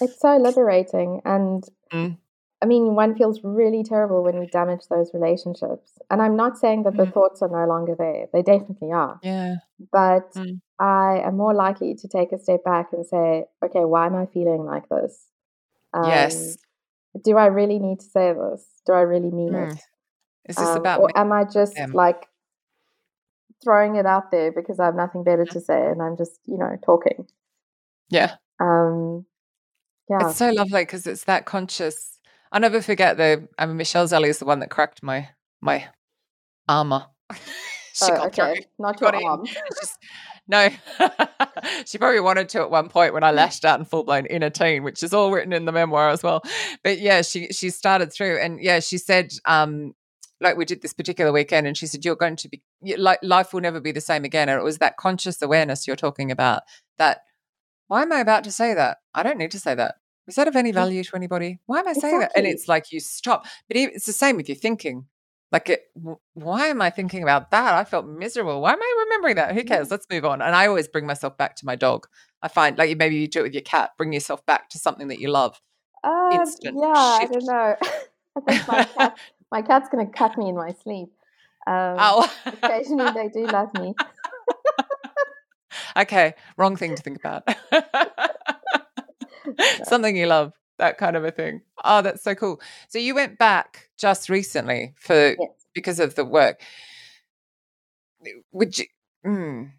[0.00, 1.20] it's so liberating.
[1.24, 2.16] And mm.
[2.62, 5.98] I mean, one feels really terrible when you damage those relationships.
[6.10, 7.14] And I'm not saying that the mm.
[7.14, 9.18] thoughts are no longer there, they definitely are.
[9.22, 9.56] Yeah.
[9.92, 10.60] But mm.
[10.78, 14.26] I am more likely to take a step back and say, okay, why am I
[14.26, 15.26] feeling like this?
[15.94, 16.58] Um, yes.
[17.22, 18.66] Do I really need to say this?
[18.86, 19.78] Do I really mean it?
[20.48, 21.92] Is this um, about or am I just them?
[21.92, 22.26] like
[23.62, 26.58] throwing it out there because I have nothing better to say and I'm just, you
[26.58, 27.26] know, talking?
[28.08, 28.34] Yeah.
[28.58, 29.26] Um
[30.08, 30.28] yeah.
[30.28, 32.18] It's so lovely because it's that conscious
[32.52, 35.28] I'll never forget the I mean Michelle Zelly is the one that cracked my
[35.60, 35.86] my
[36.68, 37.06] armor.
[37.92, 38.54] she oh, got okay.
[38.54, 38.64] Through.
[38.78, 39.46] Not your arm.
[39.80, 39.98] Just,
[40.48, 40.68] no.
[41.86, 44.50] she probably wanted to at one point when I lashed out in full blown inner
[44.50, 46.42] teen, which is all written in the memoir as well.
[46.82, 49.94] But yeah, she she started through and yeah, she said um
[50.40, 52.62] like we did this particular weekend and she said you're going to be
[52.96, 55.96] like life will never be the same again and it was that conscious awareness you're
[55.96, 56.62] talking about
[56.98, 57.22] that
[57.88, 59.96] why am i about to say that i don't need to say that
[60.30, 61.58] is that of any value to anybody?
[61.66, 62.42] Why am I saying exactly.
[62.42, 62.46] that?
[62.46, 63.46] And it's like you stop.
[63.66, 65.06] But it's the same with your thinking.
[65.50, 65.82] Like, it,
[66.34, 67.74] why am I thinking about that?
[67.74, 68.60] I felt miserable.
[68.60, 69.54] Why am I remembering that?
[69.54, 69.88] Who cares?
[69.88, 69.90] Mm.
[69.90, 70.40] Let's move on.
[70.40, 72.06] And I always bring myself back to my dog.
[72.42, 73.90] I find like maybe you do it with your cat.
[73.98, 75.60] Bring yourself back to something that you love.
[76.04, 77.30] Um, Instant yeah, shift.
[77.30, 77.76] I don't know.
[78.36, 79.18] I think my cat,
[79.50, 81.12] my cat's going to cut me in my sleep.
[81.66, 82.32] Um, oh.
[82.46, 83.94] occasionally they do love me.
[85.96, 87.48] okay, wrong thing to think about.
[89.84, 91.62] something you love, that kind of a thing.
[91.84, 92.60] Oh, that's so cool.
[92.88, 95.50] So you went back just recently for yes.
[95.74, 96.60] because of the work.
[98.52, 98.86] Would you?
[99.26, 99.70] Mm,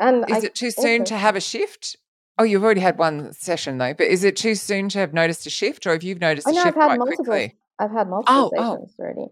[0.00, 1.96] and is I, it too soon to have a shift?
[2.38, 5.46] Oh, you've already had one session though, but is it too soon to have noticed
[5.46, 7.24] a shift, or have you noticed Oh a no, I've shift had quite multiple.
[7.24, 7.56] quickly?
[7.78, 9.26] I've had multiple Oh, oh, sessions already.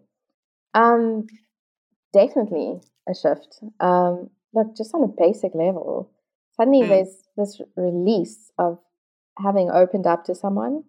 [0.75, 1.27] Um,
[2.13, 3.61] definitely a shift.
[3.81, 6.11] Um, look, just on a basic level,
[6.57, 8.79] suddenly mm, there's this release of
[9.39, 10.85] having opened up to someone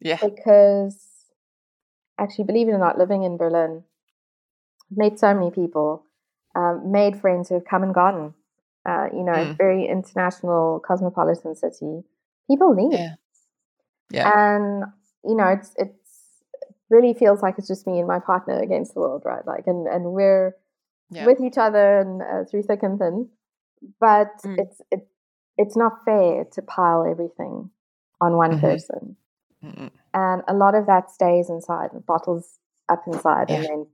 [0.00, 0.98] yeah, because
[2.18, 3.82] actually, believe it or not, living in Berlin,
[4.90, 6.04] I've met so many people,
[6.54, 8.34] um, made friends who have come and gone.
[8.84, 12.02] Uh, you know, mm, very international, cosmopolitan city.
[12.48, 13.14] People leave, yeah,
[14.10, 14.84] yeah, and
[15.24, 16.01] you know, it's it's it
[16.92, 19.46] really feels like it's just me and my partner against the world, right?
[19.46, 20.56] Like, and and we're
[21.10, 23.30] yeah, with each other and uh, through thick and thin.
[24.00, 25.08] But mm, it's it
[25.58, 27.70] it's not fair to pile everything
[28.20, 29.16] on one hmm person,
[29.62, 33.86] mm, and a lot of that stays inside and bottles up inside, and yeah, then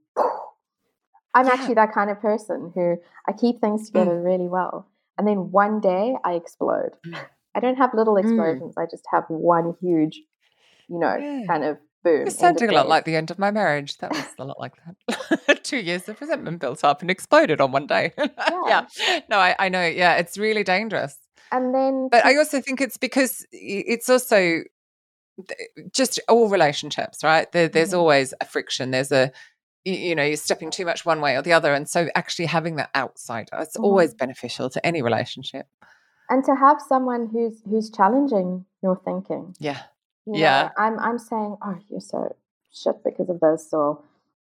[1.34, 2.96] I'm yeah, actually that kind of person who
[3.28, 4.88] I keep things mm, together really well.
[5.18, 6.92] And then one day I explode.
[7.04, 8.74] mm, I don't have little mm, explosions.
[8.78, 10.22] I just have one huge,
[10.88, 13.96] you know, kind of boom, of sounding a lot like the end of my marriage.
[13.98, 14.72] That was a lot like
[15.08, 15.62] that.
[15.64, 18.12] Two years of resentment built up and exploded on one day.
[18.18, 18.86] Yeah.
[18.98, 19.20] yeah.
[19.30, 19.84] No, I, I know.
[19.84, 21.16] Yeah, it's really dangerous.
[21.52, 24.60] And then But I also think it's because it's also
[25.92, 27.50] just all relationships, right?
[27.52, 27.98] There, there's Mhm.
[27.98, 28.90] always a friction.
[28.90, 29.30] There's a,
[29.84, 31.72] you know, you're stepping too much one way or the other.
[31.72, 33.84] And so actually having that outsider, it's Mhm.
[33.84, 35.66] always beneficial to any relationship.
[36.30, 39.54] and to have someone who's who's challenging your thinking.
[39.58, 39.78] Yeah.
[40.28, 40.70] You know, Yeah.
[40.78, 42.36] I'm I'm saying, oh, you're so
[42.72, 44.02] shit because of this, or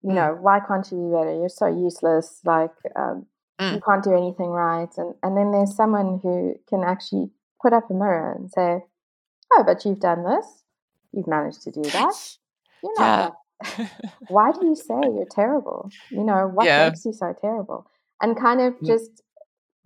[0.03, 1.33] you Mm, know, why can't you be better?
[1.33, 2.41] You're so useless.
[2.45, 3.27] Like um,
[3.69, 4.89] you mm, can't do anything right.
[4.97, 7.29] And and then there's someone who can actually
[7.61, 8.83] put up a mirror and say,
[9.53, 10.63] oh, but you've done this.
[11.13, 12.15] You've managed to do that.
[12.83, 13.31] You're not yeah.
[14.27, 15.93] Why do you say you're terrible?
[16.11, 16.77] You know, what yeah.
[16.77, 17.89] makes you so terrible?
[18.21, 19.21] And kind of Mm, just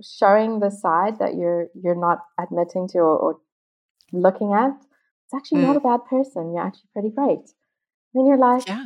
[0.02, 3.38] showing the side that you're you're not admitting to or, or
[4.12, 4.72] looking at.
[5.32, 6.54] It's actually not mm, a bad person.
[6.54, 7.50] You're actually pretty great.
[8.14, 8.86] Then you're like, yeah.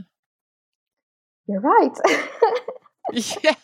[1.48, 1.92] you're right.
[3.14, 3.54] Yeah.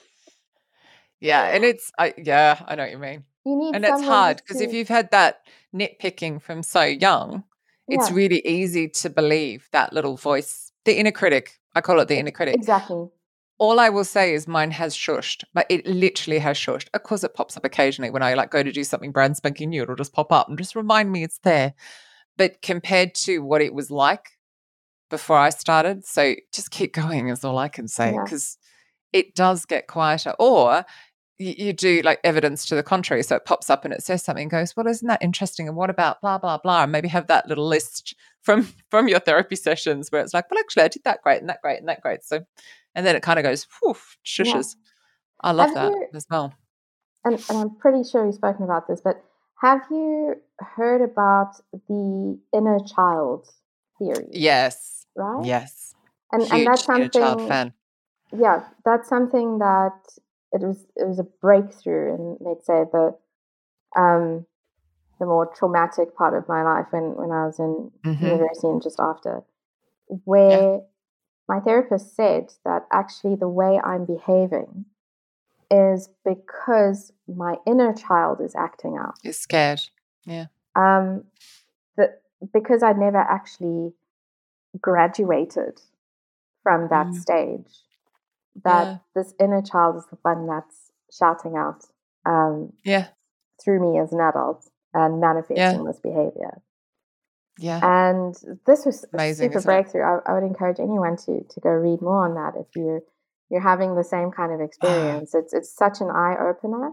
[1.19, 1.43] Yeah.
[1.53, 3.23] And it's, I, yeah, I know what you mean.
[3.45, 5.41] you need And it's hard because if you've had that
[5.71, 7.43] nitpicking from so young,
[7.87, 11.59] it's yeah, really easy to believe that little voice, the inner critic.
[11.75, 12.55] I call it the inner critic.
[12.55, 13.07] exactly.
[13.59, 16.87] All I will say is mine has shushed, but it literally has shushed.
[16.95, 19.69] Of course, it pops up occasionally when I like go to do something brand spanking
[19.69, 19.83] new.
[19.83, 21.75] It'll just pop up and just remind me it's there.
[22.41, 24.31] But compared to what it was like
[25.11, 28.23] before I started, so just keep going is all I can say Yeah.
[28.23, 28.57] because
[29.13, 30.33] it does get quieter.
[30.39, 30.83] Or
[31.37, 33.21] you, do like evidence to the contrary.
[33.21, 35.67] So it pops up and it says something goes, Well, isn't that interesting?
[35.67, 36.81] And what about blah, blah, blah?
[36.81, 40.59] And maybe have that little list from from your therapy sessions where it's like, Well,
[40.59, 42.23] actually, I did that great and that great and that great.
[42.23, 42.39] So
[42.95, 43.95] and then it kind of goes, whew,
[44.39, 44.45] Yeah.
[44.45, 44.75] shushes.
[45.41, 46.55] I love Have that you, as well.
[47.23, 49.23] and, and I'm pretty sure you've spoken about this, but
[49.61, 51.55] have you heard about
[51.87, 53.47] the inner child
[53.99, 54.33] theory?
[54.33, 55.05] Yes.
[55.15, 55.51] Right?
[55.51, 55.95] Yes.
[56.31, 57.73] And and that's Huge inner child something fan.
[58.37, 59.93] yeah, that's something that
[60.51, 63.15] it was it was a breakthrough in let's say the
[63.97, 64.45] um
[65.19, 68.81] the more traumatic part of my life when when I was in hmm university and
[68.81, 69.43] just after
[70.47, 70.65] Yeah.
[70.65, 70.81] where
[71.47, 74.85] my therapist said that actually the way I'm behaving
[75.71, 79.15] is because my inner child is acting out.
[79.23, 79.81] You're scared.
[80.25, 80.47] Yeah.
[80.75, 81.23] Um,
[81.97, 82.21] that
[82.53, 83.93] because I'd never actually
[84.79, 85.81] graduated
[86.63, 87.15] from that Mm.
[87.15, 87.83] stage,
[88.63, 88.97] that Yeah.
[89.15, 91.85] this inner child is the one that's shouting out
[92.23, 93.07] um, Yeah.
[93.59, 95.19] through me as an adult and Yeah.
[95.19, 96.61] manifesting this behavior.
[97.57, 97.79] Yeah.
[97.83, 100.03] And this was a Amazing, super breakthrough.
[100.03, 103.01] I, I would encourage anyone to to go read more on that if you're
[103.51, 105.35] you're having the same kind of Ah, experience.
[105.35, 106.91] It's it's such an eye opener.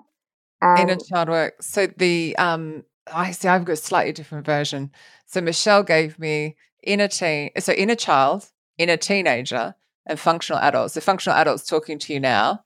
[0.77, 1.63] inner child work.
[1.63, 4.91] So the um I see I've got a slightly different version.
[5.27, 9.75] So Michelle gave me inner teen so inner child, inner teenager,
[10.07, 10.95] and functional adults.
[10.95, 12.65] So functional adult's talking to you now.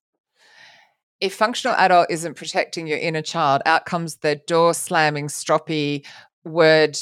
[1.21, 6.05] If functional adult isn't protecting your inner child, out comes the door slamming, stroppy
[6.45, 6.99] word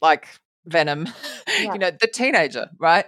[0.00, 0.26] like
[0.66, 1.08] venom,
[1.58, 3.06] yeah, you know, the teenager, right?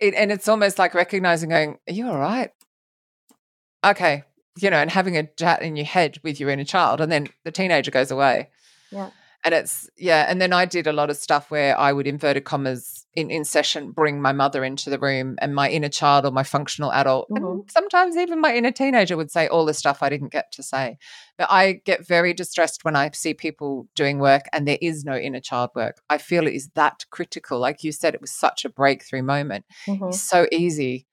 [0.00, 2.50] It and it's almost like recognizing going, Are you all right?
[3.84, 4.24] Okay.
[4.58, 7.28] You know, and having a chat in your head with your inner child, and then
[7.44, 8.50] the teenager goes away.
[8.90, 9.10] yeah,
[9.44, 12.44] And it's yeah, and then I did a lot of stuff where I would inverted
[12.44, 16.30] commas in, in session bring my mother into the room and my inner child or
[16.32, 20.02] my functional adult, hmm and sometimes even my inner teenager would say all the stuff
[20.02, 20.96] I didn't get to say.
[21.36, 25.16] But I get very distressed when I see people doing work and there is no
[25.16, 26.00] inner child work.
[26.08, 27.58] I feel it is that critical.
[27.58, 29.66] Like you said, it was such a breakthrough moment.
[29.86, 31.06] hmm It's so easy,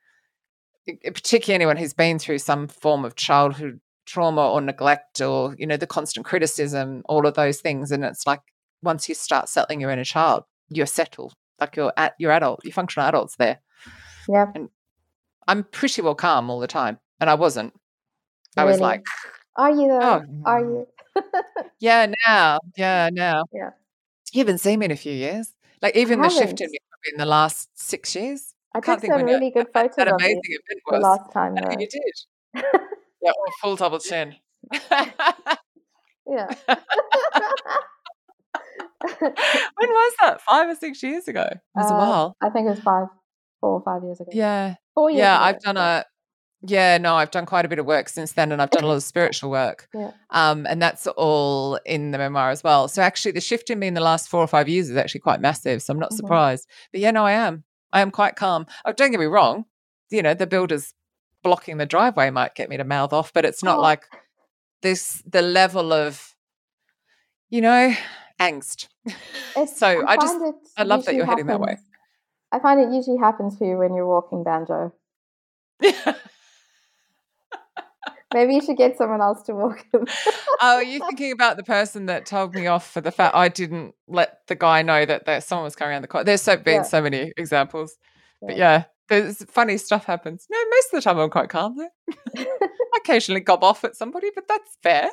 [0.87, 5.77] particularly anyone who's been through some form of childhood trauma or neglect or you know
[5.77, 7.91] the constant criticism all of those things.
[7.91, 8.41] And it's like
[8.81, 11.33] once you start settling your inner child you're settled.
[11.59, 13.59] Like you're at you're adult you're functional adults there.
[14.27, 14.51] Yeah.
[14.55, 14.69] And
[15.47, 17.73] i'm pretty well calm all the time and i wasn't.
[18.57, 19.03] I was like
[19.55, 19.99] Are you though?
[20.01, 20.85] oh Are mm.
[21.15, 21.23] you?
[21.79, 22.59] yeah now.
[22.77, 23.43] Yeah now.
[23.53, 23.71] Yeah.
[24.33, 25.53] you haven't seen me in a few years.
[25.81, 26.79] Like even the shift in me
[27.11, 30.15] in the last six years I can't took think some really good photos that of
[30.15, 31.03] amazing you event the was.
[31.03, 32.63] last time I you did
[33.23, 34.35] yeah or full double chin
[36.27, 36.47] yeah.
[39.09, 40.41] when was that?
[40.41, 41.47] Five or six years ago.
[41.51, 42.35] It was a Uh, while.
[42.41, 43.07] I think it was five,
[43.59, 44.29] four or five years ago.
[44.33, 44.75] Yeah.
[44.93, 45.35] Four years Yeah.
[45.37, 45.43] ago.
[45.45, 46.05] I've done a
[46.63, 48.87] yeah, no, I've done quite a bit of work since then and I've done a
[48.87, 49.87] lot of spiritual work.
[49.95, 50.11] Yeah.
[50.29, 52.87] Um, and that's all in the memoir as well.
[52.87, 55.21] So actually the shift in me in the last four or five years is actually
[55.21, 55.81] quite massive.
[55.81, 56.17] So I'm not Mhm.
[56.17, 56.67] surprised.
[56.91, 57.63] But yeah, no, I am.
[57.91, 58.67] I am quite calm.
[58.85, 59.65] Oh, don't get me wrong.
[60.11, 60.93] You know, the builders
[61.43, 63.81] blocking the driveway might get me to mouth off, but it's not Oh.
[63.81, 64.05] like
[64.81, 66.35] this the level of,
[67.49, 67.93] you know,
[68.39, 68.87] angst.
[69.55, 70.37] It's- so I just
[70.77, 71.77] I love that you're heading that way.
[72.53, 74.93] I find it usually happens for you when you're walking banjo.
[78.33, 80.05] Maybe you should get someone else to walk him.
[80.61, 83.49] oh, are you thinking about the person that told me off for the fact I
[83.49, 86.23] didn't let the guy know that there someone was coming around the corner?
[86.23, 86.81] There's so been Yeah.
[86.83, 87.97] so many examples,
[88.41, 88.85] but Yeah.
[89.11, 90.47] There's funny stuff happens.
[90.49, 91.89] No, most of the time I'm quite calm though.
[92.37, 92.47] I
[92.97, 95.11] occasionally gob off at somebody, but that's fair.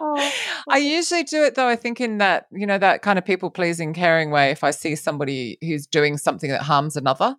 [0.00, 0.32] oh,
[0.68, 1.68] I usually do it though.
[1.68, 4.50] I think in that you know that kind of people pleasing, caring way.
[4.50, 7.36] If I see somebody who's doing something that harms another,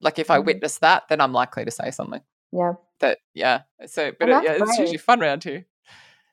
[0.00, 0.46] like if I Mhm.
[0.46, 2.20] witness that, then I'm likely to say something.
[2.52, 2.74] yeah.
[3.00, 3.62] That yeah.
[3.86, 5.66] So, but it, yeah, it's usually fun around here.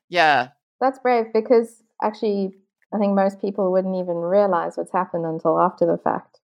[0.10, 2.54] Yeah, That's brave because actually,
[2.94, 6.40] I think most people wouldn't even realize what's happened until after the fact.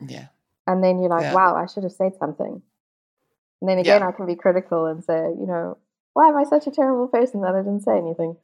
[0.00, 0.26] yeah.
[0.66, 1.32] And then you're like, Yeah.
[1.34, 2.62] wow, I should have said something.
[3.60, 4.08] And then again, Yeah.
[4.08, 5.78] I can be critical and say, you know,
[6.12, 8.36] why am I such a terrible person that I didn't say anything?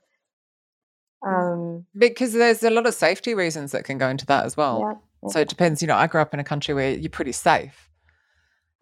[1.26, 4.80] Um, Because there's a lot of safety reasons that can go into that as well.
[4.80, 5.30] yeah.
[5.30, 5.80] So it depends.
[5.80, 7.88] You know, I grew up in a country where you're pretty safe,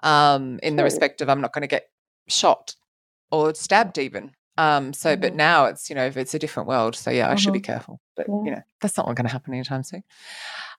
[0.02, 1.90] um, in the respect of I'm not going to get
[2.28, 2.74] shot
[3.30, 4.32] or stabbed even.
[4.56, 5.36] Um, so, but Mhm.
[5.36, 6.96] now it's you know it's a different world.
[6.96, 7.64] So yeah, I should be Mhm.
[7.64, 8.00] careful.
[8.16, 8.42] But Yeah.
[8.44, 10.02] you know that's not going to happen anytime soon.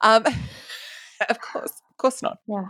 [0.02, 0.26] Um,
[1.30, 2.40] of course, course not.
[2.48, 2.66] Yeah.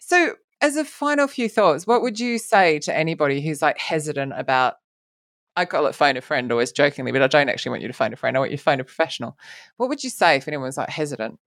[0.00, 4.32] So, as a final few thoughts, what would you say to anybody who's like hesitant
[4.36, 4.74] about?
[5.56, 7.94] I call it phone a friend always jokingly, but I don't actually want you to
[7.94, 8.36] phone a friend.
[8.36, 9.36] I want you to phone a professional.
[9.76, 11.38] What would you say if anyone's like hesitant?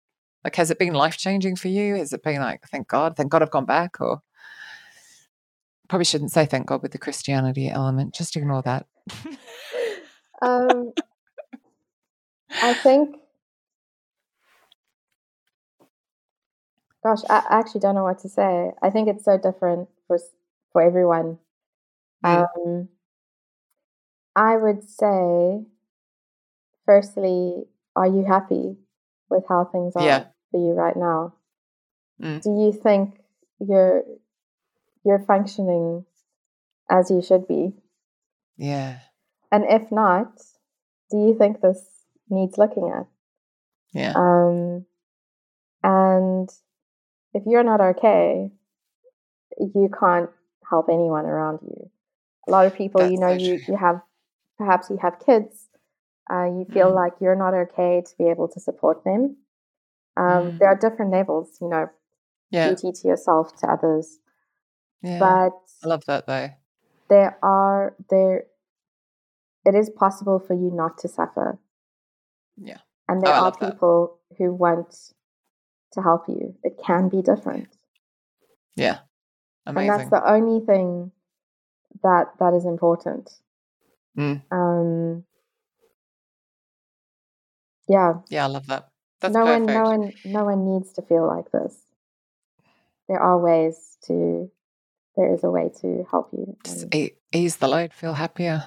[0.43, 1.95] Like, has it been life changing for you?
[1.95, 4.01] Has it been like, thank God, thank God I've gone back?
[4.01, 4.21] Or
[5.87, 8.13] probably shouldn't say thank God with the Christianity element.
[8.13, 8.85] Just ignore that.
[10.43, 10.91] Um,
[12.49, 13.15] I think,
[17.03, 18.71] gosh, I actually don't know what to say.
[18.81, 20.17] I think it's so different for
[20.71, 21.37] for everyone.
[22.25, 22.47] Mm.
[22.57, 22.89] Um,
[24.35, 25.65] I would say,
[26.85, 28.77] firstly, are you happy
[29.29, 30.25] with how things are Yeah.
[30.51, 31.33] for you right now?
[32.21, 32.41] Mm.
[32.41, 33.19] Do you think
[33.59, 34.03] you're
[35.03, 36.05] you're functioning
[36.89, 37.73] as you should be?
[38.57, 38.99] Yeah.
[39.51, 40.41] And if not,
[41.11, 43.05] do you think this needs looking at?
[43.93, 44.13] Yeah.
[44.15, 44.85] Um,
[45.83, 46.49] and
[47.33, 48.51] if you're not okay,
[49.59, 50.29] you can't
[50.69, 51.89] help anyone around you.
[52.47, 54.01] A lot of people, you know, you, you have
[54.57, 55.67] perhaps you have kids,
[56.31, 56.95] uh, you feel Mm.
[56.95, 59.37] like you're not okay to be able to support them.
[60.17, 60.59] Um, Mm.
[60.59, 61.89] There are different levels, you know,
[62.49, 62.69] Yeah.
[62.69, 64.19] duty to yourself, to others.
[65.01, 65.19] Yeah.
[65.19, 66.49] But I love that though.
[67.09, 68.45] there are there
[69.65, 71.59] it is possible for you not to suffer
[72.57, 72.79] Yeah.
[73.07, 73.79] and Oh, there I are love that.
[73.79, 75.13] people who want
[75.93, 77.67] to help you it can be different
[78.75, 78.99] Yeah.
[79.65, 79.89] Amazing.
[79.91, 81.11] and that's the only thing
[82.03, 83.31] that that is important
[84.17, 84.41] Mm.
[84.51, 85.23] um
[87.87, 88.89] yeah yeah, I love that.
[89.21, 89.65] That's no perfect.
[89.67, 91.75] one no one no one needs to feel like this
[93.07, 94.51] there are ways to
[95.15, 96.93] there is a way to help you Just
[97.31, 98.65] ease the load, feel happier.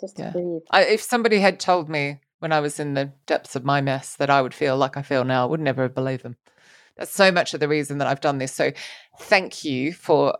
[0.00, 0.30] just yeah.
[0.32, 3.80] breathe I, if somebody had told me when I was in the depths of my
[3.80, 6.36] mess that I would feel like I feel now, I would never have believed them.
[6.96, 8.52] That's so much of the reason that I've done this.
[8.52, 8.72] So
[9.20, 10.36] thank you for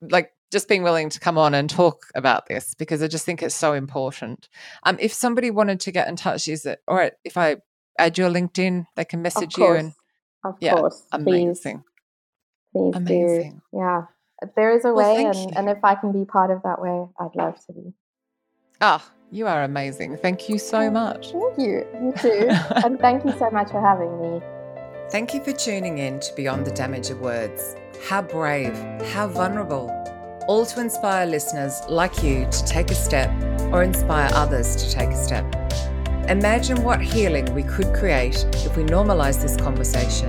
[0.00, 3.42] like just being willing to come on and talk about this because I just think
[3.42, 4.48] it's so important.
[4.84, 7.56] Um, if somebody wanted to get in touch, is it all right if I
[7.98, 9.92] add your LinkedIn, they can message you and
[10.44, 11.84] of yeah, course please amazing.
[12.72, 13.62] please Amazing.
[13.72, 14.02] do yeah
[14.54, 17.06] there is a Well, way and, and if i can be part of that way
[17.18, 17.92] i'd love to be
[18.80, 20.16] Ah, you are amazing.
[20.18, 21.32] Thank you so much.
[21.32, 22.48] thank you you too
[22.84, 24.40] and thank you so much for having me
[25.08, 27.76] Thank you for tuning in to Beyond the Damage of Words.
[28.08, 28.74] How brave,
[29.12, 29.88] how vulnerable,
[30.48, 33.30] all to inspire listeners like you to take a step
[33.72, 35.44] or inspire others to take a step.
[36.28, 40.28] Imagine what healing we could create if we normalize this conversation.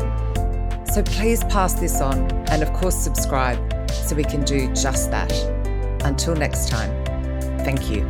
[0.85, 5.33] So please pass this on and, of course, subscribe so we can do just that.
[6.03, 6.91] Until next time,
[7.65, 8.07] thank you.